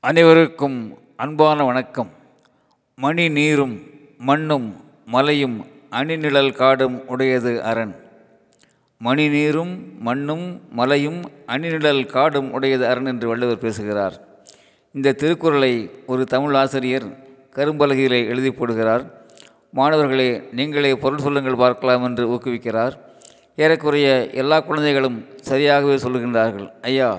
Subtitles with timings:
[0.00, 2.10] அனைவருக்கும் அன்பான வணக்கம்.
[2.94, 3.82] மணி நீரும்
[4.18, 7.94] மண்ணும் மலையும் அணிநிழல் காடும் உடையது அரண்.
[8.98, 14.20] மணி நீரும் மண்ணும் மலையும் அணிநிழல் காடும் உடையது அரண் என்று வள்ளுவர் பேசுகிறார்.
[14.92, 17.08] இந்த திருக்குறளை ஒரு தமிழ் ஆசிரியர்
[17.54, 19.10] கரும்பலகையிலே எழுதி போடுகிறார்.
[19.70, 22.92] மாணவர்களே நீங்களே பொருள் சொல்லுங்கள் பார்க்கலாம் என்று ஊக்குவிக்கிறார்.
[23.56, 26.70] ஏறக்குறைய எல்லா குழந்தைகளும் சரியாகவே சொல்லுகின்றார்கள்.
[26.82, 27.18] ஐயா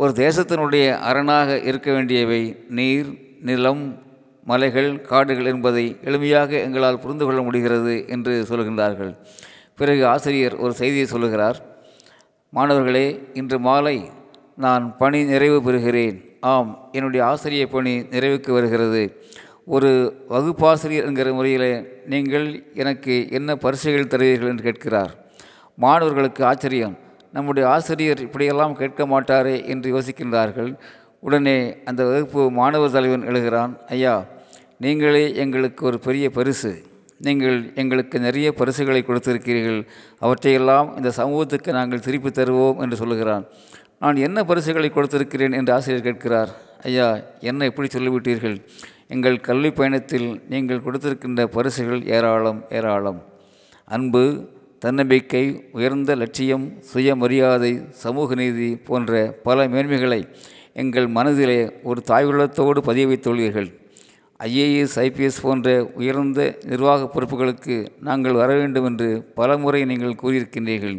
[0.00, 3.08] ஒரு தேசத்தினுடைய அரணாக இருக்க வேண்டியவை நீர்
[3.40, 3.82] நிலம்
[4.44, 9.12] மலைகள் காடுகள் என்பதை எளிமையாக எங்களால் புரிந்து கொள்ள முடிகிறது என்று சொல்கின்றார்கள்.
[9.76, 11.58] பிறகு ஆசிரியர் ஒரு செய்தியை சொல்லுகிறார்.
[12.50, 14.10] மாணவர்களே இன்று மாலை
[14.56, 16.16] நான் பணி நிறைவு பெறுகிறேன்.
[16.40, 19.22] ஆம் என்னுடைய ஆசிரிய பணி நிறைவுக்கு வருகிறது.
[19.64, 19.90] ஒரு
[20.28, 25.14] வகுப்பாசிரியர் என்கிற முறையில் நீங்கள் எனக்கு என்ன பரிசுகள் தருவீர்கள் என்று கேட்கிறார்.
[25.76, 26.98] மாணவர்களுக்கு ஆச்சரியம்.
[27.32, 30.78] நம்முடைய ஆசிரியர் இப்படியெல்லாம் கேட்க மாட்டாரே என்று யோசிக்கின்றார்கள்.
[31.20, 34.24] உடனே அந்த வகுப்பு மாணவர் தலைவன் எழுகிறான் ஐயா
[34.78, 36.82] நீங்களே எங்களுக்கு ஒரு பெரிய பரிசு.
[37.18, 39.86] நீங்கள் எங்களுக்கு நிறைய பரிசுகளை கொடுத்திருக்கிறீர்கள்.
[40.18, 43.44] அவற்றையெல்லாம் இந்த சமூகத்துக்கு நாங்கள் திருப்பி தருவோம் என்று சொல்லுகிறான்.
[43.98, 45.52] நான் என்ன பரிசுகளை கொடுத்திருக்கிறேன்?
[45.52, 46.48] என்று ஆசிரியர் கேட்கிறார்.
[46.82, 48.56] ஐயா என்ன எப்படி சொல்லிவிட்டீர்கள்.
[49.08, 53.22] எங்கள் கல்வி பயணத்தில் நீங்கள் கொடுத்திருக்கின்ற பரிசுகள் ஏராளம் ஏராளம்.
[53.84, 54.48] அன்பு
[54.82, 55.42] தன்னம்பிக்கை
[55.76, 60.18] உயர்ந்த லட்சியம் சுயமரியாதை சமூக நீதி போன்ற பல மேன்மைகளை
[60.82, 63.68] எங்கள் மனதிலே ஒரு தாய்வுள்ளத்தோடு பதிய வைத்துள்ளீர்கள்
[64.40, 67.76] ஐஏஎஸ் ஐபிஎஸ் போன்ற உயர்ந்த நிர்வாக பொறுப்புகளுக்கு
[68.08, 70.96] நாங்கள் வர வேண்டும் என்று பல முறை நீங்கள் கூறியிருக்கின்றீர்கள்.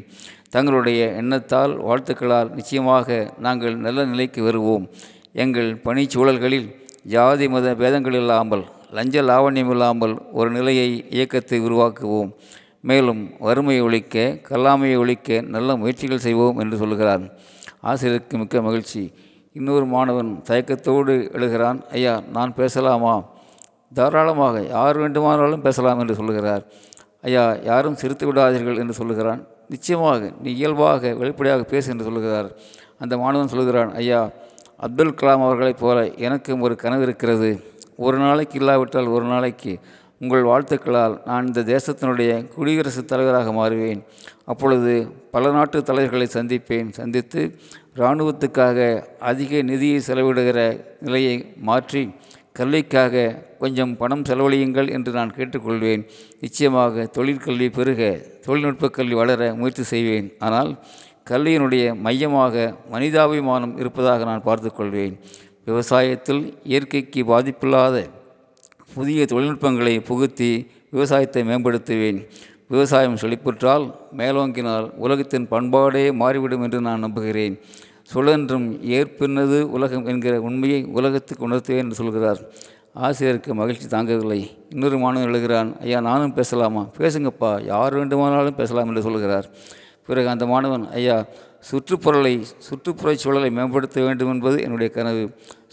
[0.50, 4.86] தங்களுடைய எண்ணத்தால் வாழ்த்துக்களால் நிச்சயமாக நாங்கள் நல்ல நிலைக்கு வருவோம்.
[5.44, 6.68] எங்கள் பணிச்சூழல்களில்
[7.16, 8.66] ஜாதி மத பேதங்கள் இல்லாமல்
[8.98, 12.32] லஞ்ச லாவண்யம் இல்லாமல் ஒரு நிலையை இயக்கத்தை உருவாக்குவோம்.
[12.82, 17.23] மேலும் வறுமையை ஒழிக்க கல்லாமையை ஒழிக்க நல்ல முயற்சிகள் செய்வோம் என்று சொல்கிறார்
[17.82, 19.14] ஆசிரியருக்கு மிக்க மகிழ்ச்சி.
[19.54, 23.14] இன்னொரு மாணவன் தயக்கத்தோடு எழுகிறான் ஐயா நான் பேசலாமா?
[23.94, 26.64] தாராளமாக யார் வேண்டுமானாலும் பேசலாம் என்று சொல்லுகிறார்.
[27.22, 29.42] ஐயா யாரும் சிரித்து விடாதீர்கள் என்று சொல்லுகிறான்.
[29.70, 32.50] நிச்சயமாக நீ இயல்பாக வெளிப்படையாக பேசு என்று சொல்லுகிறார்.
[33.00, 34.30] அந்த மாணவன் சொல்லுகிறான் ஐயா
[34.78, 37.52] அப்துல் கலாம் அவர்களைப் போல எனக்கும் ஒரு கனவு இருக்கிறது.
[37.98, 39.80] ஒரு நாளைக்கு இல்லாவிட்டால் ஒரு நாளைக்கு
[40.21, 44.02] உங்கள் வாழ்த்துக்களால் நான் இந்த தேசத்தினுடைய குடியரசுத் தலைவராக மாறுவேன்.
[44.45, 44.92] அப்பொழுது
[45.32, 46.89] பல நாட்டு தலைவர்களை சந்திப்பேன்.
[46.89, 47.42] சந்தித்து
[47.95, 48.80] இராணுவத்துக்காக
[49.20, 50.60] அதிக நிதியை செலவிடுகிற
[50.99, 51.36] நிலையை
[51.70, 52.04] மாற்றி
[52.54, 53.26] கல்விக்காக
[53.60, 56.05] கொஞ்சம் பணம் செலவழியுங்கள் என்று நான் கேட்டுக்கொள்வேன்.
[56.39, 58.14] நிச்சயமாக தொழிற்கல்வி பெருக
[58.45, 60.31] தொழில்நுட்ப கல்வி வளர முயற்சி செய்வேன்.
[60.39, 60.71] ஆனால்
[61.30, 65.15] கல்வியினுடைய மையமாக மனிதாபிமானம் இருப்பதாக நான் பார்த்துக்கொள்வேன்.
[65.67, 67.98] விவசாயத்தில் இயற்கைக்கு பாதிப்பில்லாத
[68.94, 72.28] புதிய தொழில்நுட்பங்களை புகுத்தி விவசாயத்தை மேம்படுத்துவேன்.
[72.68, 77.60] விவசாயம் செழிப்புற்றால் மேலோங்கினால் உலகத்தின் பண்பாடே மாறிவிடும் என்று நான் நம்புகிறேன்.
[78.04, 82.42] சுழன்றும் ஏற்பின்னது உலகம் என்கிற உண்மையை உலகத்துக்கு உணர்த்துவேன் என்று சொல்கிறார்.
[82.94, 84.50] ஆசிரியருக்கு மகிழ்ச்சி தாங்கவில்லை.
[84.70, 86.88] இன்னொரு மாணவன் எழுகிறான் ஐயா நானும் பேசலாமா?
[86.98, 89.50] பேசுங்கப்பா யார் வேண்டுமானாலும் பேசலாம் என்று சொல்கிறார்.
[90.08, 91.26] பிறகு அந்த மாணவன் ஐயா
[91.70, 92.33] சுற்றுப்புறலை
[92.67, 95.23] சுற்றுப்புறச் சூழலை மேம்படுத்த வேண்டும் என்பது என்னுடைய கனவு.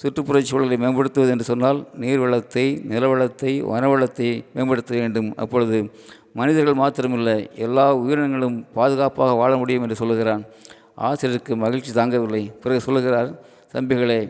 [0.02, 5.28] சுற்றுப்புறச் சூழலை மேம்படுத்துவது என்று சொன்னால் நீர் வளத்தை நிலவளத்தை வனவளத்தை மேம்படுத்த வேண்டும்.
[5.36, 5.78] அப்பொழுது
[6.32, 10.42] மனிதர்கள் மாத்திரமில்லை எல்லா உயிரினங்களும் பாதுகாப்பாக வாழ முடியும் என்று சொல்லுகிறான்.
[11.08, 12.42] ஆசிரியருக்கு மகிழ்ச்சி தாங்கவில்லை.
[12.62, 13.30] பிறகு சொல்லுகிறார்
[13.72, 14.20] தம்பிகளே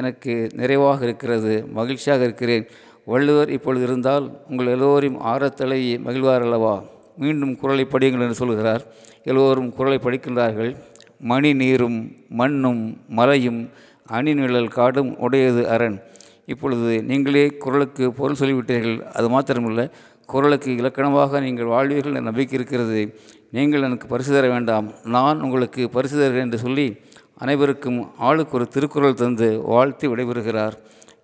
[0.00, 2.66] எனக்கு நிறைவாக இருக்கிறது மகிழ்ச்சியாக இருக்கிறேன்.
[3.04, 6.74] வள்ளுவர் இப்பொழுது இருந்தால் உங்கள் எல்லோரையும் ஆரத்தலை மகிழ்வார் அல்லவா?
[7.16, 8.82] மீண்டும் குரலை படியுங்கள் என்று சொல்கிறார்
[9.30, 10.72] எல்லோரும் குரலை படிக்கின்றார்கள்.
[11.20, 13.70] மணி நீரும் மண்ணும் மலையும்
[14.12, 15.98] அணிநிழல் காடும் உடையது அரண்.
[16.46, 19.00] இப்பொழுது நீங்களே குரலுக்கு பொருள் சொல்லிவிட்டீர்கள்.
[19.00, 19.90] அது மாத்திரமல்ல
[20.26, 23.18] குரலுக்கு இலக்கணமாக நீங்கள் வாழ்வீர்கள் என்ற நம்பிக்கை இருக்கிறது.
[23.50, 24.92] நீங்கள் எனக்கு பரிசு தர வேண்டாம்.
[25.04, 26.96] நான் உங்களுக்கு பரிசு தருகிறேன் என்று சொல்லி
[27.38, 30.72] அனைவருக்கும் ஆளுக்கு ஒரு திருக்குறள் தந்து வாழ்த்து விடைபெறுகிறார்.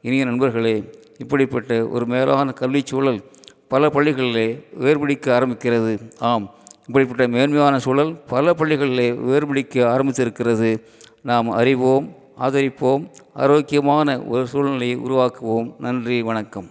[0.03, 3.21] இனிய நண்பர்களே இப்படிப்பட்ட ஒரு மேலான கல்விச் சூழல்
[3.69, 5.99] பல பள்ளிகளிலே வேர்பிடிக்க ஆரம்பிக்கிறது.
[6.19, 6.51] ஆம்
[6.87, 10.83] இப்படிப்பட்ட மேன்மையான சூழல் பல பள்ளிகளிலே வேர்பிடிக்க ஆரம்பித்திருக்கிறது.
[11.23, 15.75] நாம் அறிவோம் ஆதரிப்போம் ஆரோக்கியமான ஒரு சூழ்நிலையை உருவாக்குவோம்.
[15.79, 16.71] நன்றி வணக்கம்.